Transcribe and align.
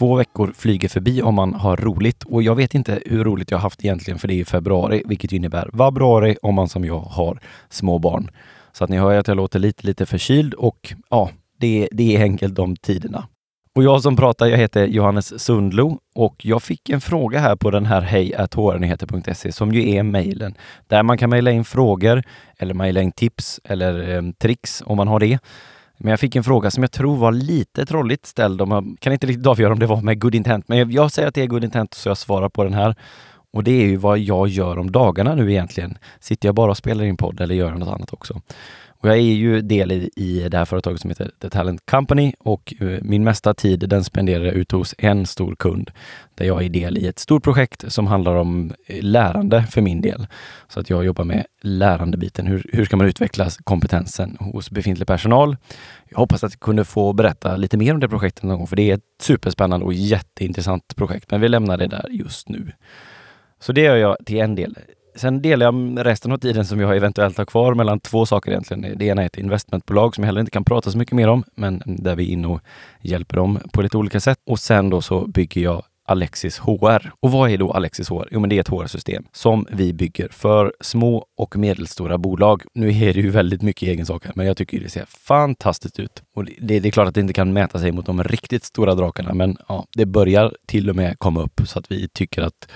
två 0.00 0.14
veckor 0.14 0.52
flyger 0.56 0.88
förbi 0.88 1.22
om 1.22 1.34
man 1.34 1.54
har 1.54 1.76
roligt. 1.76 2.22
Och 2.24 2.42
jag 2.42 2.54
vet 2.54 2.74
inte 2.74 3.00
hur 3.06 3.24
roligt 3.24 3.50
jag 3.50 3.58
har 3.58 3.62
haft 3.62 3.84
egentligen 3.84 4.18
för 4.18 4.28
det 4.28 4.40
är 4.40 4.44
februari, 4.44 5.02
vilket 5.04 5.32
innebär 5.32 5.70
vabruari 5.72 6.36
om 6.42 6.54
man 6.54 6.68
som 6.68 6.84
jag 6.84 7.00
har 7.00 7.40
små 7.68 7.98
barn. 7.98 8.30
Så 8.72 8.84
att 8.84 8.90
ni 8.90 8.98
hör 8.98 9.18
att 9.18 9.28
jag 9.28 9.36
låter 9.36 9.58
lite, 9.58 9.86
lite 9.86 10.06
förkyld 10.06 10.54
och 10.54 10.94
ja, 11.10 11.30
det, 11.58 11.88
det 11.92 12.16
är 12.16 12.22
enkelt 12.22 12.54
de 12.54 12.76
tiderna. 12.76 13.28
Och 13.74 13.84
jag 13.84 14.02
som 14.02 14.16
pratar, 14.16 14.46
jag 14.46 14.58
heter 14.58 14.86
Johannes 14.86 15.42
Sundlo 15.42 15.98
och 16.14 16.44
jag 16.44 16.62
fick 16.62 16.90
en 16.90 17.00
fråga 17.00 17.38
här 17.38 17.56
på 17.56 17.70
den 17.70 17.86
här 17.86 18.00
hejathrnyheter.se 18.00 19.52
som 19.52 19.72
ju 19.72 19.90
är 19.90 20.02
mejlen 20.02 20.54
där 20.86 21.02
man 21.02 21.18
kan 21.18 21.30
mejla 21.30 21.50
in 21.50 21.64
frågor 21.64 22.22
eller 22.58 22.74
mejla 22.74 23.02
in 23.02 23.12
tips 23.12 23.60
eller 23.64 24.16
eh, 24.16 24.22
tricks 24.38 24.82
om 24.86 24.96
man 24.96 25.08
har 25.08 25.20
det. 25.20 25.38
Men 26.02 26.10
jag 26.10 26.20
fick 26.20 26.36
en 26.36 26.44
fråga 26.44 26.70
som 26.70 26.82
jag 26.82 26.92
tror 26.92 27.16
var 27.16 27.32
lite 27.32 27.86
trolligt 27.86 28.26
ställd. 28.26 28.60
Om 28.60 28.70
jag 28.70 28.96
kan 29.00 29.12
inte 29.12 29.26
riktigt 29.26 29.46
avgöra 29.46 29.72
om 29.72 29.78
det 29.78 29.86
var 29.86 30.02
med 30.02 30.20
good 30.20 30.34
intent, 30.34 30.68
men 30.68 30.90
jag 30.90 31.12
säger 31.12 31.28
att 31.28 31.34
det 31.34 31.42
är 31.42 31.46
good 31.46 31.64
intent 31.64 31.94
så 31.94 32.08
jag 32.08 32.18
svarar 32.18 32.48
på 32.48 32.64
den 32.64 32.74
här. 32.74 32.94
Och 33.52 33.64
det 33.64 33.70
är 33.70 33.86
ju 33.86 33.96
vad 33.96 34.18
jag 34.18 34.48
gör 34.48 34.78
om 34.78 34.90
dagarna 34.90 35.34
nu 35.34 35.50
egentligen. 35.50 35.98
Sitter 36.20 36.48
jag 36.48 36.54
bara 36.54 36.70
och 36.70 36.76
spelar 36.76 37.04
in 37.04 37.16
podd 37.16 37.40
eller 37.40 37.54
gör 37.54 37.70
jag 37.70 37.78
något 37.78 37.94
annat 37.94 38.12
också? 38.12 38.40
Och 39.02 39.08
jag 39.08 39.16
är 39.16 39.20
ju 39.20 39.60
del 39.60 39.92
i, 39.92 40.10
i 40.16 40.48
det 40.48 40.58
här 40.58 40.64
företaget 40.64 41.00
som 41.00 41.10
heter 41.10 41.30
The 41.42 41.50
Talent 41.50 41.86
Company 41.90 42.32
och 42.38 42.74
eh, 42.80 42.98
min 43.02 43.24
mesta 43.24 43.54
tid 43.54 43.88
den 43.88 44.04
spenderar 44.04 44.44
jag 44.44 44.54
ute 44.54 44.76
hos 44.76 44.94
en 44.98 45.26
stor 45.26 45.54
kund 45.54 45.90
där 46.34 46.46
jag 46.46 46.64
är 46.64 46.68
del 46.68 46.98
i 46.98 47.06
ett 47.06 47.18
stort 47.18 47.44
projekt 47.44 47.92
som 47.92 48.06
handlar 48.06 48.34
om 48.34 48.72
eh, 48.86 49.02
lärande 49.02 49.64
för 49.70 49.80
min 49.80 50.00
del. 50.00 50.26
Så 50.68 50.80
att 50.80 50.90
jag 50.90 51.04
jobbar 51.04 51.24
med 51.24 51.46
lärandebiten. 51.60 52.46
Hur, 52.46 52.70
hur 52.72 52.84
ska 52.84 52.96
man 52.96 53.06
utveckla 53.06 53.50
kompetensen 53.64 54.36
hos 54.40 54.70
befintlig 54.70 55.06
personal? 55.06 55.56
Jag 56.08 56.18
hoppas 56.18 56.44
att 56.44 56.52
jag 56.52 56.60
kunde 56.60 56.84
få 56.84 57.12
berätta 57.12 57.56
lite 57.56 57.76
mer 57.76 57.94
om 57.94 58.00
det 58.00 58.08
projektet 58.08 58.42
någon 58.42 58.58
gång, 58.58 58.66
för 58.66 58.76
det 58.76 58.90
är 58.90 58.94
ett 58.94 59.04
superspännande 59.20 59.86
och 59.86 59.92
jätteintressant 59.92 60.96
projekt. 60.96 61.30
Men 61.30 61.40
vi 61.40 61.48
lämnar 61.48 61.76
det 61.76 61.86
där 61.86 62.06
just 62.10 62.48
nu. 62.48 62.72
Så 63.60 63.72
det 63.72 63.80
gör 63.80 63.96
jag 63.96 64.16
till 64.26 64.40
en 64.40 64.54
del. 64.54 64.78
Sen 65.14 65.42
delar 65.42 65.66
jag 65.66 66.06
resten 66.06 66.32
av 66.32 66.38
tiden 66.38 66.64
som 66.64 66.80
jag 66.80 66.96
eventuellt 66.96 67.38
har 67.38 67.44
kvar 67.44 67.74
mellan 67.74 68.00
två 68.00 68.26
saker 68.26 68.50
egentligen. 68.50 68.98
Det 68.98 69.04
ena 69.04 69.22
är 69.22 69.26
ett 69.26 69.38
investmentbolag 69.38 70.14
som 70.14 70.24
jag 70.24 70.26
heller 70.26 70.40
inte 70.40 70.50
kan 70.50 70.64
prata 70.64 70.90
så 70.90 70.98
mycket 70.98 71.14
mer 71.14 71.28
om, 71.28 71.44
men 71.54 71.82
där 71.86 72.16
vi 72.16 72.28
är 72.28 72.32
inne 72.32 72.48
och 72.48 72.60
hjälper 73.00 73.36
dem 73.36 73.58
på 73.72 73.82
lite 73.82 73.96
olika 73.96 74.20
sätt. 74.20 74.38
Och 74.46 74.58
sen 74.58 74.90
då 74.90 75.00
så 75.00 75.26
bygger 75.26 75.60
jag 75.60 75.82
Alexis 76.10 76.58
HR. 76.58 77.12
Och 77.20 77.32
vad 77.32 77.50
är 77.50 77.58
då 77.58 77.72
Alexis 77.72 78.08
HR? 78.08 78.28
Jo, 78.30 78.40
men 78.40 78.50
det 78.50 78.56
är 78.56 78.60
ett 78.60 78.68
HR-system 78.68 79.24
som 79.32 79.66
vi 79.70 79.92
bygger 79.92 80.28
för 80.28 80.74
små 80.80 81.26
och 81.36 81.56
medelstora 81.56 82.18
bolag. 82.18 82.62
Nu 82.74 82.88
är 82.88 83.14
det 83.14 83.20
ju 83.20 83.30
väldigt 83.30 83.62
mycket 83.62 83.88
egen 83.88 84.06
sak 84.06 84.24
här, 84.24 84.32
men 84.36 84.46
jag 84.46 84.56
tycker 84.56 84.80
det 84.80 84.88
ser 84.88 85.04
fantastiskt 85.04 85.98
ut. 85.98 86.22
Och 86.34 86.44
det, 86.44 86.80
det, 86.80 86.88
är 86.88 86.92
klart 86.92 87.08
att 87.08 87.14
det 87.14 87.20
inte 87.20 87.32
kan 87.32 87.52
mäta 87.52 87.78
sig 87.78 87.92
mot 87.92 88.06
de 88.06 88.24
riktigt 88.24 88.64
stora 88.64 88.94
drakarna, 88.94 89.34
men 89.34 89.56
ja, 89.68 89.86
det 89.96 90.06
börjar 90.06 90.56
till 90.66 90.90
och 90.90 90.96
med 90.96 91.18
komma 91.18 91.42
upp 91.42 91.60
så 91.64 91.78
att 91.78 91.92
vi 91.92 92.08
tycker 92.08 92.42
att, 92.42 92.68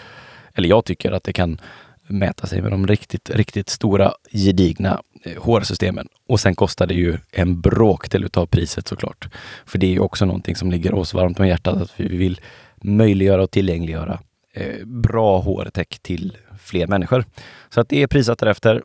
eller 0.55 0.69
jag 0.69 0.85
tycker 0.85 1.13
att 1.13 1.25
det 1.25 1.33
kan 1.33 1.61
mäta 2.07 2.47
sig 2.47 2.63
med 2.63 2.71
de 2.71 2.87
riktigt, 2.87 3.31
riktigt 3.31 3.69
stora 3.69 4.13
gedigna 4.33 5.03
eh, 5.23 5.43
HR-systemen. 5.43 6.09
Och 6.29 6.41
sen 6.41 6.55
kostar 6.55 6.87
det 6.87 6.95
ju 6.95 7.19
en 7.33 7.61
bråkdel 7.61 8.25
utav 8.25 8.47
priset 8.47 8.89
såklart. 8.89 9.29
För 9.67 9.79
det 9.79 9.87
är 9.87 9.91
ju 9.91 9.99
också 9.99 10.25
någonting 10.25 10.57
som 10.57 10.71
ligger 10.71 10.95
oss 10.95 11.15
varmt 11.15 11.41
om 11.41 11.47
hjärtat, 11.47 11.83
att 11.83 11.93
vi 11.97 12.17
vill 12.17 12.41
möjliggöra 12.83 13.43
och 13.43 13.51
tillgängliggöra 13.51 14.19
eh, 14.53 14.87
bra 14.87 15.41
HR-tech 15.41 15.99
till 16.03 16.37
fler 16.59 16.87
människor. 16.87 17.25
Så 17.69 17.81
att 17.81 17.89
det 17.89 18.03
är 18.03 18.07
prissatt 18.07 18.39
därefter. 18.39 18.83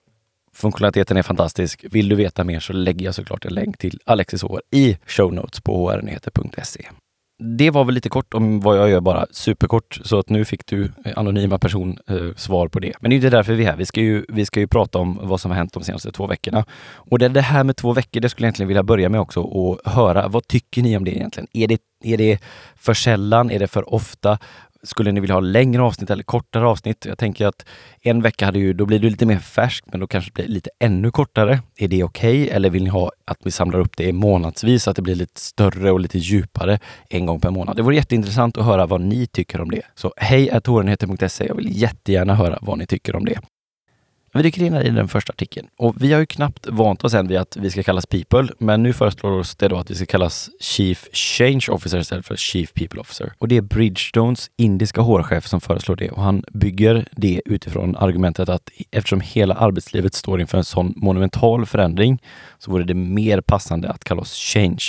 Funktionaliteten 0.54 1.18
är 1.18 1.24
fantastisk. 1.24 1.86
Vill 1.92 2.10
du 2.10 2.16
veta 2.16 2.44
mer 2.44 2.60
så 2.60 2.74
lägger 2.74 3.06
jag 3.06 3.16
såklart 3.16 3.46
en 3.46 3.54
länk 3.54 3.78
till 3.78 4.00
Alexis 4.06 4.44
HR 4.44 4.62
i 4.72 4.98
show 5.06 5.34
notes 5.34 5.62
på 5.62 5.92
hrnyheter.se 5.92 6.90
det 7.40 7.72
var 7.72 7.86
väl 7.86 7.96
lite 7.96 8.10
kort 8.10 8.34
om 8.34 8.60
vad 8.60 8.78
jag 8.78 8.90
gör 8.90 9.00
bara, 9.00 9.26
superkort. 9.32 10.00
Så 10.04 10.20
att 10.20 10.30
nu 10.30 10.46
fick 10.46 10.66
du, 10.66 10.92
eh, 11.06 11.14
anonyma 11.16 11.60
person, 11.60 11.98
eh, 12.10 12.36
svar 12.36 12.68
på 12.68 12.80
det. 12.80 12.94
Men 13.00 13.10
det 13.10 13.14
är 13.14 13.18
inte 13.18 13.30
därför 13.30 13.54
vi 13.54 13.64
är 13.64 13.70
här. 13.70 13.78
Vi 13.78 13.86
ska, 13.86 14.02
ju, 14.02 14.26
vi 14.30 14.46
ska 14.46 14.60
ju 14.60 14.68
prata 14.68 15.00
om 15.00 15.20
vad 15.22 15.42
som 15.42 15.52
har 15.52 15.58
hänt 15.58 15.74
de 15.74 15.84
senaste 15.84 16.12
två 16.12 16.28
veckorna. 16.28 16.66
Och 16.96 17.20
det, 17.20 17.28
det 17.28 17.42
här 17.42 17.64
med 17.64 17.76
två 17.76 17.94
veckor, 17.94 18.20
det 18.22 18.30
skulle 18.30 18.46
jag 18.46 18.48
egentligen 18.48 18.68
vilja 18.68 18.84
börja 18.84 19.10
med 19.10 19.22
också 19.22 19.42
och 19.42 19.80
höra. 19.86 20.28
Vad 20.28 20.48
tycker 20.48 20.82
ni 20.82 20.98
om 20.98 21.06
det 21.06 21.12
egentligen? 21.12 21.48
Är 21.54 21.68
det, 21.68 21.80
är 22.04 22.18
det 22.18 22.40
för 22.76 22.94
sällan? 22.94 23.52
Är 23.52 23.60
det 23.60 23.68
för 23.68 23.94
ofta? 23.94 24.38
Skulle 24.84 25.12
ni 25.12 25.20
vilja 25.20 25.36
ha 25.36 25.40
längre 25.40 25.82
avsnitt 25.82 26.10
eller 26.10 26.24
kortare 26.24 26.68
avsnitt? 26.68 27.06
Jag 27.06 27.18
tänker 27.18 27.46
att 27.46 27.66
en 28.02 28.22
vecka 28.22 28.46
hade 28.46 28.60
ju, 28.60 28.74
då 28.74 28.86
blir 28.86 29.00
det 29.00 29.10
lite 29.10 29.26
mer 29.26 29.40
färskt, 29.40 29.88
men 29.92 30.00
då 30.00 30.08
kanske 30.08 30.32
det 30.32 30.34
blir 30.34 30.48
lite 30.48 30.70
ännu 30.80 31.12
kortare. 31.12 31.60
Är 31.78 31.88
det 31.88 32.04
okej? 32.04 32.44
Okay? 32.44 32.56
Eller 32.56 32.70
vill 32.70 32.84
ni 32.84 32.90
ha 32.90 33.12
att 33.26 33.38
vi 33.44 33.52
samlar 33.52 33.80
upp 33.80 33.98
det 33.98 34.14
månadsvis, 34.14 34.84
så 34.84 34.90
att 34.90 34.96
det 34.96 35.02
blir 35.02 35.16
lite 35.16 35.40
större 35.40 35.92
och 35.92 36.00
lite 36.00 36.18
djupare 36.18 36.80
en 37.10 37.26
gång 37.26 37.40
per 37.40 37.50
månad? 37.50 37.76
Det 37.76 37.82
vore 37.82 37.96
jätteintressant 37.96 38.58
att 38.58 38.66
höra 38.66 38.86
vad 38.86 39.02
ni 39.02 39.28
tycker 39.28 39.62
om 39.62 39.72
det. 39.72 39.82
Så 39.96 40.14
hej 40.18 40.50
Jag 41.48 41.56
vill 41.56 41.82
jättegärna 41.82 42.36
höra 42.36 42.60
vad 42.62 42.78
ni 42.78 42.86
tycker 42.86 43.16
om 43.16 43.26
det. 43.26 43.40
Vi 44.40 44.44
dyker 44.44 44.64
in 44.64 44.76
i 44.76 44.90
den 44.90 45.08
första 45.08 45.34
artikeln. 45.34 45.68
Och 45.78 46.04
vi 46.04 46.14
har 46.14 46.20
ju 46.20 46.26
knappt 46.26 46.68
vant 46.68 47.04
oss 47.04 47.14
än 47.14 47.28
vid 47.28 47.38
att 47.38 47.58
vi 47.58 47.72
ska 47.72 47.84
kallas 47.84 48.06
people, 48.06 48.48
men 48.58 48.84
nu 48.84 48.94
föreslår 48.94 49.32
oss 49.32 49.56
det 49.56 49.68
då 49.68 49.78
att 49.78 49.92
vi 49.92 49.96
ska 49.96 50.06
kallas 50.06 50.50
Chief 50.60 51.08
Change 51.14 51.66
Officer 51.70 52.00
istället 52.00 52.26
för 52.26 52.36
Chief 52.36 52.74
People 52.74 53.00
Officer. 53.00 53.34
Och 53.38 53.48
det 53.48 53.58
är 53.58 53.62
Bridgestones 53.62 54.52
indiska 54.58 55.02
HR-chef 55.02 55.48
som 55.48 55.62
föreslår 55.62 55.96
det 55.96 56.12
och 56.12 56.22
han 56.22 56.44
bygger 56.52 57.08
det 57.12 57.42
utifrån 57.46 57.96
argumentet 57.96 58.50
att 58.50 58.70
eftersom 58.92 59.22
hela 59.22 59.56
arbetslivet 59.56 60.14
står 60.14 60.42
inför 60.42 60.58
en 60.58 60.64
sån 60.64 60.94
monumental 60.96 61.66
förändring 61.66 62.22
så 62.60 62.72
vore 62.72 62.84
det 62.84 62.94
mer 62.94 63.42
passande 63.42 63.90
att 63.90 64.04
kalla 64.04 64.22
oss 64.22 64.36
Change. 64.36 64.84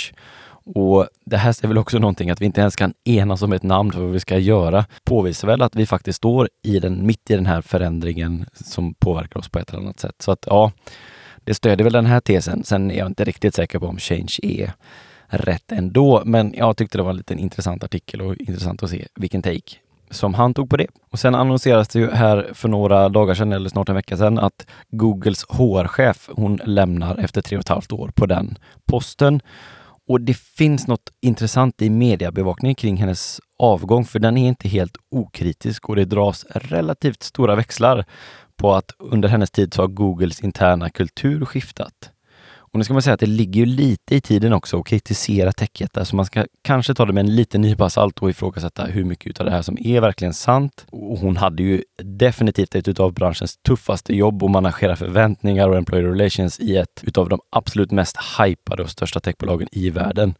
Och 0.65 1.07
det 1.25 1.37
här 1.37 1.55
är 1.63 1.67
väl 1.67 1.77
också 1.77 1.99
någonting 1.99 2.29
att 2.29 2.41
vi 2.41 2.45
inte 2.45 2.61
ens 2.61 2.75
kan 2.75 2.93
enas 3.03 3.41
om 3.41 3.53
ett 3.53 3.63
namn 3.63 3.91
för 3.91 4.01
vad 4.01 4.11
vi 4.11 4.19
ska 4.19 4.37
göra. 4.37 4.85
Påvisar 5.03 5.47
väl 5.47 5.61
att 5.61 5.75
vi 5.75 5.85
faktiskt 5.85 6.17
står 6.17 6.49
i 6.63 6.79
den, 6.79 7.05
mitt 7.05 7.31
i 7.31 7.35
den 7.35 7.45
här 7.45 7.61
förändringen 7.61 8.45
som 8.53 8.93
påverkar 8.93 9.39
oss 9.39 9.49
på 9.49 9.59
ett 9.59 9.69
eller 9.69 9.81
annat 9.81 9.99
sätt. 9.99 10.15
Så 10.19 10.31
att 10.31 10.43
ja, 10.47 10.71
det 11.43 11.53
stödjer 11.53 11.83
väl 11.83 11.93
den 11.93 12.05
här 12.05 12.19
tesen. 12.19 12.63
Sen 12.63 12.91
är 12.91 12.97
jag 12.97 13.07
inte 13.07 13.23
riktigt 13.23 13.55
säker 13.55 13.79
på 13.79 13.85
om 13.85 13.97
change 13.97 14.37
är 14.43 14.73
rätt 15.27 15.71
ändå. 15.71 16.21
Men 16.25 16.53
jag 16.57 16.77
tyckte 16.77 16.97
det 16.97 17.03
var 17.03 17.09
en 17.09 17.17
liten 17.17 17.39
intressant 17.39 17.83
artikel 17.83 18.21
och 18.21 18.35
intressant 18.35 18.83
att 18.83 18.89
se 18.89 19.07
vilken 19.15 19.41
take 19.41 19.77
som 20.09 20.33
han 20.33 20.53
tog 20.53 20.69
på 20.69 20.77
det. 20.77 20.87
Och 21.09 21.19
sen 21.19 21.35
annonserades 21.35 21.87
det 21.87 21.99
ju 21.99 22.11
här 22.11 22.49
för 22.53 22.69
några 22.69 23.09
dagar 23.09 23.35
sedan, 23.35 23.51
eller 23.51 23.69
snart 23.69 23.89
en 23.89 23.95
vecka 23.95 24.17
sedan, 24.17 24.39
att 24.39 24.67
Googles 24.89 25.45
HR-chef, 25.49 26.29
hon 26.33 26.59
lämnar 26.65 27.17
efter 27.17 27.41
tre 27.41 27.57
och 27.57 27.61
ett 27.61 27.69
halvt 27.69 27.91
år 27.91 28.11
på 28.15 28.25
den 28.25 28.57
posten. 28.85 29.41
Och 30.07 30.21
det 30.21 30.37
finns 30.37 30.87
något 30.87 31.09
intressant 31.21 31.81
i 31.81 31.89
mediebevakningen 31.89 32.75
kring 32.75 32.97
hennes 32.97 33.39
avgång, 33.59 34.05
för 34.05 34.19
den 34.19 34.37
är 34.37 34.47
inte 34.47 34.67
helt 34.67 34.97
okritisk 35.11 35.89
och 35.89 35.95
det 35.95 36.05
dras 36.05 36.45
relativt 36.49 37.23
stora 37.23 37.55
växlar 37.55 38.05
på 38.55 38.73
att 38.73 38.91
under 38.99 39.29
hennes 39.29 39.51
tid 39.51 39.73
så 39.73 39.81
har 39.81 39.87
Googles 39.87 40.41
interna 40.41 40.89
kultur 40.89 41.45
skiftat. 41.45 42.11
Och 42.73 42.77
nu 42.77 42.83
ska 42.83 42.93
man 42.93 43.01
säga 43.01 43.13
att 43.13 43.19
det 43.19 43.25
ligger 43.25 43.59
ju 43.59 43.65
lite 43.65 44.15
i 44.15 44.21
tiden 44.21 44.53
också 44.53 44.79
att 44.79 44.85
kritisera 44.85 45.51
techjättar, 45.51 45.93
så 45.93 45.99
alltså 45.99 46.15
man 46.15 46.25
ska 46.25 46.45
kanske 46.61 46.93
ta 46.93 47.05
det 47.05 47.13
med 47.13 47.25
en 47.25 47.35
liten 47.35 47.61
nypa 47.61 47.89
salt 47.89 48.19
och 48.19 48.29
ifrågasätta 48.29 48.85
hur 48.85 49.05
mycket 49.05 49.39
av 49.39 49.45
det 49.45 49.51
här 49.51 49.61
som 49.61 49.77
är 49.81 50.01
verkligen 50.01 50.33
sant. 50.33 50.85
Och 50.91 51.17
hon 51.17 51.37
hade 51.37 51.63
ju 51.63 51.83
definitivt 52.03 52.75
ett 52.75 52.87
utav 52.87 53.13
branschens 53.13 53.57
tuffaste 53.57 54.15
jobb 54.15 54.43
och 54.43 54.49
managera 54.49 54.95
förväntningar 54.95 55.69
och 55.69 55.77
employer 55.77 56.03
relations 56.03 56.59
i 56.59 56.77
ett 56.77 57.03
utav 57.03 57.29
de 57.29 57.39
absolut 57.49 57.91
mest 57.91 58.17
hypade 58.39 58.83
och 58.83 58.89
största 58.89 59.19
techbolagen 59.19 59.67
i 59.71 59.89
världen. 59.89 60.35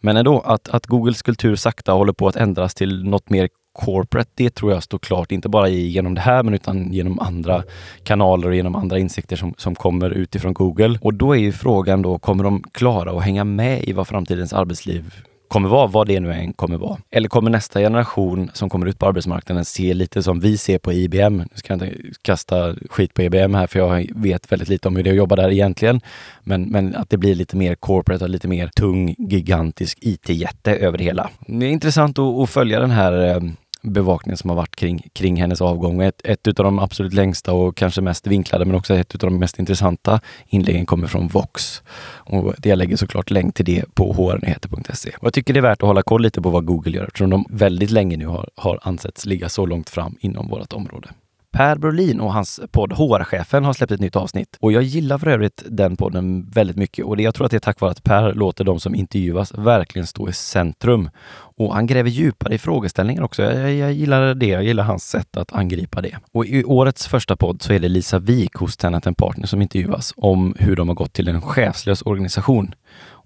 Men 0.00 0.16
ändå, 0.16 0.40
att, 0.40 0.68
att 0.68 0.86
Googles 0.86 1.22
kultur 1.22 1.56
sakta 1.56 1.92
håller 1.92 2.12
på 2.12 2.28
att 2.28 2.36
ändras 2.36 2.74
till 2.74 3.04
något 3.04 3.30
mer 3.30 3.48
corporate, 3.78 4.30
det 4.34 4.54
tror 4.54 4.72
jag 4.72 4.82
står 4.82 4.98
klart, 4.98 5.32
inte 5.32 5.48
bara 5.48 5.68
genom 5.68 6.14
det 6.14 6.20
här, 6.20 6.42
men 6.42 6.54
utan 6.54 6.92
genom 6.92 7.18
andra 7.18 7.62
kanaler 8.02 8.48
och 8.48 8.54
genom 8.54 8.74
andra 8.74 8.98
insikter 8.98 9.36
som, 9.36 9.54
som 9.58 9.74
kommer 9.74 10.10
utifrån 10.10 10.54
Google. 10.54 10.98
Och 11.02 11.14
då 11.14 11.32
är 11.32 11.38
ju 11.38 11.52
frågan 11.52 12.02
då, 12.02 12.18
kommer 12.18 12.44
de 12.44 12.62
klara 12.72 13.10
att 13.18 13.24
hänga 13.24 13.44
med 13.44 13.84
i 13.84 13.92
vad 13.92 14.08
framtidens 14.08 14.52
arbetsliv 14.52 15.14
kommer 15.48 15.68
vara, 15.68 15.86
vad 15.86 16.06
det 16.06 16.20
nu 16.20 16.32
än 16.32 16.52
kommer 16.52 16.76
vara. 16.76 16.98
Eller 17.10 17.28
kommer 17.28 17.50
nästa 17.50 17.80
generation 17.80 18.50
som 18.54 18.70
kommer 18.70 18.86
ut 18.86 18.98
på 18.98 19.06
arbetsmarknaden 19.06 19.64
se 19.64 19.94
lite 19.94 20.22
som 20.22 20.40
vi 20.40 20.58
ser 20.58 20.78
på 20.78 20.92
IBM? 20.92 21.36
Nu 21.36 21.46
ska 21.54 21.72
jag 21.72 21.82
inte 21.82 21.96
kasta 22.22 22.74
skit 22.90 23.14
på 23.14 23.22
IBM 23.22 23.54
här, 23.54 23.66
för 23.66 23.78
jag 23.78 24.06
vet 24.14 24.52
väldigt 24.52 24.68
lite 24.68 24.88
om 24.88 24.96
hur 24.96 25.02
det 25.02 25.10
är 25.10 25.12
att 25.12 25.16
jobba 25.16 25.36
där 25.36 25.50
egentligen. 25.50 26.00
Men, 26.44 26.62
men 26.62 26.94
att 26.94 27.10
det 27.10 27.16
blir 27.16 27.34
lite 27.34 27.56
mer 27.56 27.74
corporate 27.74 28.24
och 28.24 28.30
lite 28.30 28.48
mer 28.48 28.70
tung, 28.76 29.14
gigantisk 29.18 29.98
IT-jätte 30.00 30.76
över 30.76 30.98
det 30.98 31.04
hela. 31.04 31.30
Det 31.46 31.66
är 31.66 31.70
intressant 31.70 32.18
att, 32.18 32.38
att 32.38 32.50
följa 32.50 32.80
den 32.80 32.90
här 32.90 33.36
eh, 33.36 33.40
bevakningen 33.88 34.36
som 34.36 34.50
har 34.50 34.56
varit 34.56 34.76
kring, 34.76 35.08
kring 35.12 35.36
hennes 35.36 35.60
avgång. 35.60 36.02
Ett, 36.02 36.20
ett 36.24 36.48
av 36.48 36.64
de 36.64 36.78
absolut 36.78 37.14
längsta 37.14 37.52
och 37.52 37.76
kanske 37.76 38.00
mest 38.00 38.26
vinklade 38.26 38.64
men 38.64 38.74
också 38.74 38.94
ett 38.94 39.14
av 39.14 39.30
de 39.30 39.38
mest 39.38 39.58
intressanta 39.58 40.20
inläggen 40.46 40.86
kommer 40.86 41.06
från 41.06 41.28
Vox. 41.28 41.82
Och 42.04 42.54
jag 42.62 42.78
lägger 42.78 42.96
såklart 42.96 43.30
länk 43.30 43.54
till 43.54 43.64
det 43.64 43.84
på 43.94 44.12
hrnyheter.se. 44.12 45.10
Jag 45.22 45.32
tycker 45.32 45.54
det 45.54 45.60
är 45.60 45.62
värt 45.62 45.82
att 45.82 45.86
hålla 45.86 46.02
koll 46.02 46.22
lite 46.22 46.42
på 46.42 46.50
vad 46.50 46.64
Google 46.64 46.96
gör 46.96 47.04
eftersom 47.04 47.30
de 47.30 47.46
väldigt 47.50 47.90
länge 47.90 48.16
nu 48.16 48.26
har, 48.26 48.50
har 48.56 48.78
ansetts 48.82 49.26
ligga 49.26 49.48
så 49.48 49.66
långt 49.66 49.90
fram 49.90 50.16
inom 50.20 50.48
vårt 50.48 50.72
område. 50.72 51.08
Per 51.58 51.76
Brolin 51.76 52.20
och 52.20 52.32
hans 52.32 52.60
podd 52.70 52.92
HR-chefen 52.92 53.64
har 53.64 53.72
släppt 53.72 53.92
ett 53.92 54.00
nytt 54.00 54.16
avsnitt. 54.16 54.56
Och 54.60 54.72
jag 54.72 54.82
gillar 54.82 55.18
för 55.18 55.26
övrigt 55.26 55.62
den 55.66 55.96
podden 55.96 56.50
väldigt 56.50 56.76
mycket 56.76 57.04
och 57.04 57.16
det, 57.16 57.22
jag 57.22 57.34
tror 57.34 57.44
att 57.44 57.50
det 57.50 57.56
är 57.56 57.60
tack 57.60 57.80
vare 57.80 57.90
att 57.90 58.02
Per 58.02 58.34
låter 58.34 58.64
de 58.64 58.80
som 58.80 58.94
intervjuas 58.94 59.54
verkligen 59.54 60.06
stå 60.06 60.28
i 60.28 60.32
centrum. 60.32 61.10
Och 61.30 61.74
han 61.74 61.86
gräver 61.86 62.10
djupare 62.10 62.54
i 62.54 62.58
frågeställningar 62.58 63.22
också. 63.22 63.42
Jag, 63.42 63.74
jag, 63.74 63.92
gillar 63.92 64.34
det. 64.34 64.46
Jag 64.46 64.64
gillar 64.64 64.84
hans 64.84 65.08
sätt 65.08 65.36
att 65.36 65.52
angripa 65.52 66.00
det. 66.00 66.16
Och 66.32 66.46
i 66.46 66.64
årets 66.64 67.06
första 67.06 67.36
podd 67.36 67.62
så 67.62 67.72
är 67.72 67.78
det 67.78 67.88
Lisa 67.88 68.18
Wik 68.18 68.54
hos 68.54 68.76
Tenant 68.76 69.16
Partner 69.16 69.46
som 69.46 69.62
intervjuas 69.62 70.14
om 70.16 70.54
hur 70.58 70.76
de 70.76 70.88
har 70.88 70.94
gått 70.94 71.12
till 71.12 71.28
en 71.28 71.40
chefslös 71.42 72.02
organisation. 72.02 72.74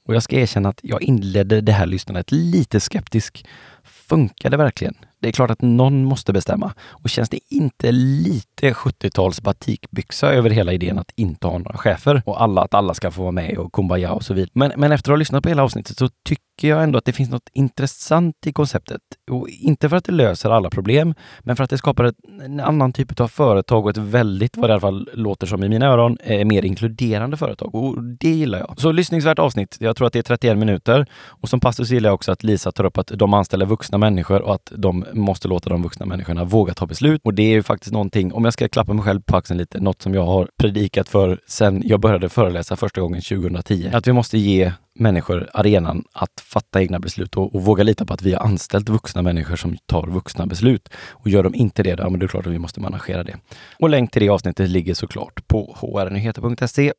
Och 0.06 0.14
jag 0.14 0.22
ska 0.22 0.36
erkänna 0.36 0.68
att 0.68 0.80
jag 0.82 1.02
inledde 1.02 1.60
det 1.60 1.72
här 1.72 1.86
lyssnandet 1.86 2.32
lite 2.32 2.80
skeptisk. 2.80 3.46
Funkar 3.84 4.50
det 4.50 4.56
verkligen? 4.56 4.94
Det 5.22 5.28
är 5.28 5.32
klart 5.32 5.50
att 5.50 5.62
någon 5.62 6.04
måste 6.04 6.32
bestämma. 6.32 6.72
Och 6.90 7.10
känns 7.10 7.28
det 7.28 7.38
inte 7.48 7.92
lite 7.92 8.72
70-tals 8.72 9.42
batikbyxa 9.42 10.32
över 10.32 10.50
hela 10.50 10.72
idén 10.72 10.98
att 10.98 11.12
inte 11.16 11.46
ha 11.46 11.58
några 11.58 11.76
chefer 11.76 12.22
och 12.26 12.42
alla, 12.42 12.62
att 12.62 12.74
alla 12.74 12.94
ska 12.94 13.10
få 13.10 13.22
vara 13.22 13.32
med 13.32 13.58
och 13.58 13.72
kumbaya 13.72 14.12
och 14.12 14.24
så 14.24 14.34
vidare. 14.34 14.50
Men, 14.52 14.72
men 14.76 14.92
efter 14.92 15.10
att 15.10 15.12
ha 15.12 15.18
lyssnat 15.18 15.42
på 15.42 15.48
hela 15.48 15.62
avsnittet 15.62 15.98
så 15.98 16.08
tycker 16.08 16.42
jag 16.68 16.82
ändå 16.82 16.98
att 16.98 17.04
det 17.04 17.12
finns 17.12 17.30
något 17.30 17.50
intressant 17.52 18.46
i 18.46 18.52
konceptet. 18.52 19.00
Och 19.30 19.48
inte 19.48 19.88
för 19.88 19.96
att 19.96 20.04
det 20.04 20.12
löser 20.12 20.50
alla 20.50 20.70
problem, 20.70 21.14
men 21.40 21.56
för 21.56 21.64
att 21.64 21.70
det 21.70 21.78
skapar 21.78 22.04
ett, 22.04 22.16
en 22.44 22.60
annan 22.60 22.92
typ 22.92 23.20
av 23.20 23.28
företag 23.28 23.84
och 23.84 23.90
ett 23.90 23.96
väldigt, 23.96 24.56
vad 24.56 24.68
det 24.68 24.72
i 24.72 24.72
alla 24.72 24.80
fall 24.80 25.08
låter 25.12 25.46
som 25.46 25.64
i 25.64 25.68
mina 25.68 25.86
öron, 25.86 26.18
eh, 26.24 26.44
mer 26.44 26.64
inkluderande 26.64 27.36
företag. 27.36 27.74
Och 27.74 28.02
det 28.02 28.30
gillar 28.30 28.58
jag. 28.58 28.80
Så 28.80 28.92
lyssningsvärt 28.92 29.38
avsnitt. 29.38 29.76
Jag 29.80 29.96
tror 29.96 30.06
att 30.06 30.12
det 30.12 30.18
är 30.18 30.22
31 30.22 30.58
minuter. 30.58 31.06
Och 31.26 31.48
som 31.48 31.60
passus 31.60 31.90
gillar 31.90 32.08
jag 32.08 32.14
också 32.14 32.32
att 32.32 32.42
Lisa 32.42 32.72
tar 32.72 32.84
upp 32.84 32.98
att 32.98 33.06
de 33.06 33.34
anställer 33.34 33.66
vuxna 33.66 33.98
människor 33.98 34.42
och 34.42 34.54
att 34.54 34.72
de 34.76 35.04
måste 35.12 35.48
låta 35.48 35.70
de 35.70 35.82
vuxna 35.82 36.06
människorna 36.06 36.44
våga 36.44 36.74
ta 36.74 36.86
beslut. 36.86 37.20
Och 37.24 37.34
det 37.34 37.42
är 37.42 37.50
ju 37.50 37.62
faktiskt 37.62 37.92
någonting, 37.92 38.32
om 38.32 38.44
jag 38.44 38.52
ska 38.52 38.68
klappa 38.68 38.92
mig 38.92 39.04
själv 39.04 39.20
på 39.20 39.36
axeln 39.36 39.58
lite, 39.58 39.80
något 39.80 40.02
som 40.02 40.14
jag 40.14 40.26
har 40.26 40.48
predikat 40.58 41.08
för 41.08 41.40
sedan 41.46 41.82
jag 41.84 42.00
började 42.00 42.28
föreläsa 42.28 42.76
första 42.76 43.00
gången 43.00 43.20
2010. 43.20 43.90
Att 43.92 44.06
vi 44.06 44.12
måste 44.12 44.38
ge 44.38 44.72
människor 44.94 45.50
arenan 45.54 46.04
att 46.12 46.40
fatta 46.40 46.82
egna 46.82 46.98
beslut 46.98 47.36
och, 47.36 47.54
och, 47.54 47.62
våga 47.62 47.82
lita 47.82 48.06
på 48.06 48.14
att 48.14 48.22
vi 48.22 48.32
har 48.32 48.40
anställt 48.40 48.88
vuxna 48.88 49.22
människor 49.22 49.56
som 49.56 49.76
tar 49.86 50.06
vuxna 50.06 50.46
beslut. 50.46 50.88
Och 51.10 51.28
gör 51.28 51.42
de 51.42 51.54
inte 51.54 51.82
det, 51.82 51.98
ja, 51.98 52.08
men 52.10 52.20
det 52.20 52.26
är 52.26 52.28
klart 52.28 52.46
att 52.46 52.52
vi 52.52 52.58
måste 52.58 52.80
managera 52.80 53.24
det. 53.24 53.36
Och 53.78 53.90
länk 53.90 54.10
till 54.10 54.22
det 54.22 54.28
avsnittet 54.28 54.68
ligger 54.70 54.94
såklart 54.94 55.48
på 55.48 55.76
hrnyheter.se. 55.80 56.92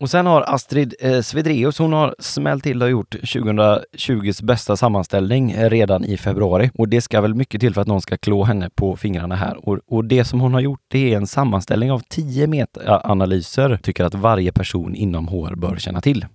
Och 0.00 0.10
sen 0.10 0.26
har 0.26 0.54
Astrid 0.54 0.94
eh, 1.00 1.20
Svedreus, 1.20 1.78
hon 1.78 1.92
har 1.92 2.14
smält 2.18 2.62
till 2.62 2.82
och 2.82 2.90
gjort 2.90 3.14
2020s 3.14 4.44
bästa 4.44 4.76
sammanställning 4.76 5.50
eh, 5.50 5.70
redan 5.70 6.04
i 6.04 6.16
februari. 6.16 6.70
Och 6.74 6.88
det 6.88 7.00
ska 7.00 7.20
väl 7.20 7.34
mycket 7.34 7.60
till 7.60 7.74
för 7.74 7.80
att 7.80 7.86
någon 7.86 8.00
ska 8.00 8.16
klå 8.16 8.44
henne 8.44 8.70
på 8.74 8.96
fingrarna 8.96 9.34
här. 9.34 9.68
Och, 9.68 9.78
och 9.86 10.04
det 10.04 10.24
som 10.24 10.40
hon 10.40 10.54
har 10.54 10.60
gjort, 10.60 10.80
det 10.88 11.12
är 11.12 11.16
en 11.16 11.26
sammanställning 11.26 11.92
av 11.92 12.02
tio 12.08 12.46
metaanalyser 12.46 13.78
tycker 13.82 14.04
att 14.04 14.14
varje 14.14 14.52
person 14.52 14.94
inom 14.94 15.28
HR 15.28 15.54
bör 15.54 15.76
känna 15.76 16.00
till. 16.00 16.26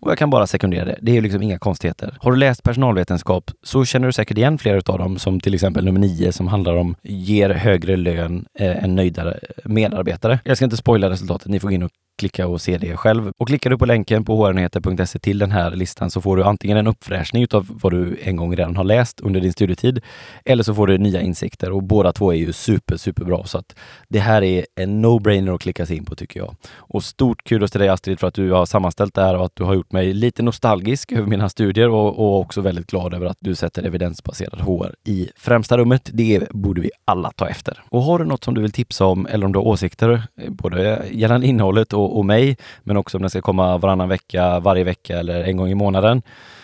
Och 0.00 0.10
jag 0.10 0.18
kan 0.18 0.30
bara 0.30 0.46
sekundera 0.46 0.84
det. 0.84 0.98
Det 1.02 1.16
är 1.16 1.20
liksom 1.20 1.42
inga 1.42 1.58
konstigheter. 1.58 2.16
Har 2.20 2.32
du 2.32 2.38
läst 2.38 2.62
personalvetenskap 2.62 3.50
så 3.62 3.84
känner 3.84 4.06
du 4.06 4.12
säkert 4.12 4.38
igen 4.38 4.58
flera 4.58 4.92
av 4.92 4.98
dem, 4.98 5.18
som 5.18 5.40
till 5.40 5.54
exempel 5.54 5.84
nummer 5.84 6.00
nio 6.00 6.32
som 6.32 6.48
handlar 6.48 6.76
om 6.76 6.94
ger 7.02 7.50
högre 7.50 7.96
lön 7.96 8.46
eh, 8.58 8.84
än 8.84 8.94
nöjdare 8.94 9.30
eh, 9.30 9.70
medarbetare. 9.70 10.40
Jag 10.44 10.56
ska 10.56 10.64
inte 10.64 10.76
spoila 10.76 11.10
resultatet. 11.10 11.48
Ni 11.48 11.60
får 11.60 11.68
gå 11.68 11.74
in 11.74 11.82
och 11.82 11.90
klicka 12.18 12.46
och 12.46 12.60
se 12.60 12.78
det 12.78 12.96
själv. 12.96 13.32
Och 13.38 13.48
klickar 13.48 13.70
du 13.70 13.78
på 13.78 13.86
länken 13.86 14.24
på 14.24 14.46
hrnyheter.se 14.46 15.18
till 15.18 15.38
den 15.38 15.50
här 15.50 15.70
listan 15.70 16.10
så 16.10 16.20
får 16.20 16.36
du 16.36 16.44
antingen 16.44 16.76
en 16.76 16.86
uppfräschning 16.86 17.46
av 17.50 17.66
vad 17.82 17.92
du 17.92 18.18
en 18.22 18.36
gång 18.36 18.56
redan 18.56 18.76
har 18.76 18.84
läst 18.84 19.20
under 19.20 19.40
din 19.40 19.52
studietid 19.52 20.00
eller 20.44 20.62
så 20.62 20.74
får 20.74 20.86
du 20.86 20.98
nya 20.98 21.20
insikter 21.20 21.72
och 21.72 21.82
båda 21.82 22.12
två 22.12 22.32
är 22.32 22.36
ju 22.36 22.52
super, 22.52 22.96
superbra. 22.96 23.44
Så 23.44 23.58
att 23.58 23.74
det 24.08 24.18
här 24.18 24.42
är 24.42 24.66
en 24.74 25.04
no-brainer 25.04 25.54
att 25.54 25.60
klicka 25.60 25.86
sig 25.86 25.96
in 25.96 26.04
på 26.04 26.14
tycker 26.14 26.40
jag. 26.40 26.56
Och 26.76 27.04
stort 27.04 27.44
kudos 27.44 27.70
till 27.70 27.80
dig 27.80 27.88
Astrid 27.88 28.20
för 28.20 28.26
att 28.26 28.34
du 28.34 28.50
har 28.50 28.66
sammanställt 28.66 29.14
det 29.14 29.22
här 29.22 29.36
och 29.36 29.44
att 29.44 29.56
du 29.56 29.64
har 29.64 29.74
gjort 29.74 29.92
mig 29.92 30.12
lite 30.14 30.42
nostalgisk 30.42 31.12
över 31.12 31.26
mina 31.26 31.48
studier 31.48 31.88
och, 31.88 32.18
och 32.18 32.40
också 32.40 32.60
väldigt 32.60 32.86
glad 32.86 33.14
över 33.14 33.26
att 33.26 33.36
du 33.40 33.54
sätter 33.54 33.82
evidensbaserad 33.82 34.60
HR 34.60 34.94
i 35.04 35.28
främsta 35.36 35.78
rummet. 35.78 36.10
Det 36.12 36.50
borde 36.50 36.80
vi 36.80 36.90
alla 37.04 37.30
ta 37.30 37.48
efter. 37.48 37.82
Och 37.88 38.02
har 38.02 38.18
du 38.18 38.24
något 38.24 38.44
som 38.44 38.54
du 38.54 38.60
vill 38.60 38.72
tipsa 38.72 39.06
om 39.06 39.26
eller 39.26 39.46
om 39.46 39.52
du 39.52 39.58
har 39.58 39.66
åsikter, 39.66 40.22
eh, 40.40 40.50
både 40.50 41.04
gällande 41.10 41.46
innehållet 41.46 41.92
och 41.92 42.07
och, 42.16 42.24
mig, 42.24 42.56
men 42.82 42.96
också 42.96 43.18
om 43.18 43.22
den 43.22 43.30
ska 43.30 43.40
komma 43.40 43.78
varannan 43.78 44.08
vecka, 44.08 44.60
varje 44.60 44.84
vecka 44.84 45.18
eller 45.18 45.44
en 45.44 45.56
gång 45.56 45.68
i 45.68 45.74
månaden. 45.74 46.22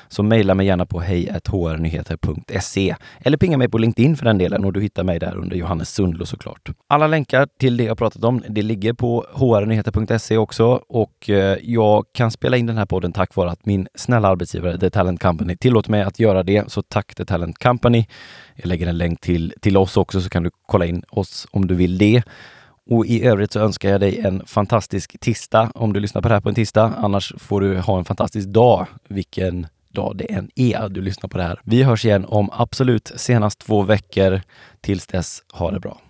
Så 0.08 0.22
mejla 0.22 0.54
mig 0.54 0.66
gärna 0.66 0.86
på 0.86 1.00
hejhrnyheter.se 1.00 2.96
eller 3.20 3.36
pinga 3.36 3.56
mig 3.56 3.68
på 3.68 3.78
LinkedIn 3.78 4.16
för 4.16 4.24
den 4.24 4.38
delen 4.38 4.64
och 4.64 4.72
du 4.72 4.80
hittar 4.80 5.04
mig 5.04 5.18
där 5.18 5.36
under 5.36 5.56
Johannes 5.56 5.94
Sundlo 5.94 6.26
såklart. 6.26 6.70
Alla 6.86 7.06
länkar 7.06 7.48
till 7.58 7.76
det 7.76 7.84
jag 7.84 7.98
pratat 7.98 8.24
om, 8.24 8.42
det 8.48 8.62
ligger 8.62 8.92
på 8.92 9.26
hrnyheter.se 9.34 10.36
också 10.36 10.66
och 10.88 11.30
eh, 11.30 11.58
jag 11.62 12.04
kan 12.12 12.30
spela 12.30 12.56
in 12.56 12.66
den 12.66 12.78
här 12.78 12.86
podden 12.86 13.12
tack 13.12 13.34
vare 13.34 13.50
att 13.50 13.66
min 13.66 13.88
snälla 13.94 14.28
arbetsgivare 14.28 14.78
The 14.78 14.90
Talent 14.90 15.22
Company 15.22 15.56
tillåter 15.56 15.90
mig 15.90 16.02
att 16.02 16.18
göra 16.18 16.42
det. 16.42 16.72
Så 16.72 16.82
tack 16.82 17.14
The 17.14 17.24
Talent 17.24 17.58
Company. 17.58 18.06
Jag 18.54 18.66
lägger 18.66 18.86
en 18.86 18.98
länk 18.98 19.20
till, 19.20 19.54
till 19.60 19.76
oss 19.76 19.96
också 19.96 20.20
så 20.20 20.28
kan 20.28 20.42
du 20.42 20.50
kolla 20.66 20.86
in 20.86 21.02
oss 21.08 21.46
om 21.50 21.66
du 21.66 21.74
vill 21.74 21.98
det. 21.98 22.22
Och 22.90 23.06
i 23.06 23.24
övrigt 23.24 23.52
så 23.52 23.60
önskar 23.60 23.90
jag 23.90 24.00
dig 24.00 24.18
en 24.18 24.46
fantastisk 24.46 25.20
tisdag 25.20 25.70
om 25.74 25.92
du 25.92 26.00
lyssnar 26.00 26.22
på 26.22 26.28
det 26.28 26.34
här 26.34 26.40
på 26.40 26.48
en 26.48 26.54
tisdag. 26.54 26.92
Annars 26.96 27.32
får 27.38 27.60
du 27.60 27.78
ha 27.78 27.98
en 27.98 28.04
fantastisk 28.04 28.48
dag, 28.48 28.86
vilken 29.08 29.66
dag 29.92 30.16
det 30.16 30.32
än 30.32 30.50
är 30.54 30.88
du 30.88 31.00
lyssnar 31.00 31.28
på 31.28 31.38
det 31.38 31.44
här. 31.44 31.60
Vi 31.64 31.82
hörs 31.82 32.04
igen 32.04 32.24
om 32.24 32.50
absolut 32.52 33.12
senast 33.16 33.58
två 33.58 33.82
veckor. 33.82 34.40
Tills 34.80 35.06
dess, 35.06 35.42
ha 35.52 35.70
det 35.70 35.80
bra. 35.80 36.00